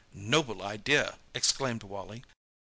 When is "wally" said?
1.83-2.23